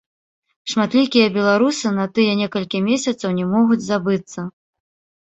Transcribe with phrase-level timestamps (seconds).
[0.71, 4.47] Шматлікія беларусы на тыя некалькі месяцаў не могуць забыцца.